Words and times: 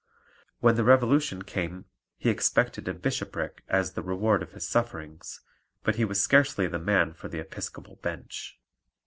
When 0.61 0.77
the 0.77 0.83
Revolution 0.83 1.43
came 1.43 1.85
he 2.17 2.31
expected 2.31 2.87
a 2.87 2.93
bishopric 2.95 3.61
as 3.67 3.93
the 3.93 4.01
reward 4.01 4.41
of 4.41 4.53
his 4.53 4.67
sufferings; 4.67 5.41
but 5.83 5.97
he 5.97 6.05
was 6.05 6.19
scarcely 6.19 6.65
the 6.65 6.79
man 6.79 7.13
for 7.13 7.27
the 7.27 7.37
episcopal 7.39 7.97
bench. 7.97 8.59